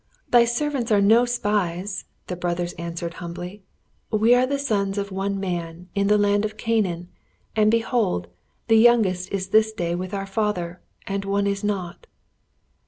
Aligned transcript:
"Thy 0.31 0.45
servants 0.45 0.91
are 0.91 0.99
no 0.99 1.25
spies," 1.25 2.05
the 2.25 2.35
brothers 2.35 2.73
answered 2.73 3.13
humbly. 3.21 3.61
"We 4.09 4.33
are 4.33 4.47
the 4.47 4.57
sons 4.57 4.97
of 4.97 5.11
one 5.11 5.39
man, 5.39 5.89
in 5.93 6.07
the 6.07 6.17
land 6.17 6.43
of 6.43 6.57
Canaan, 6.57 7.09
and, 7.55 7.69
behold, 7.69 8.25
the 8.67 8.77
youngest 8.79 9.31
is 9.31 9.49
this 9.49 9.71
day 9.71 9.93
with 9.93 10.11
our 10.15 10.25
father, 10.25 10.81
and 11.05 11.23
one 11.23 11.45
is 11.45 11.63
not." 11.63 12.07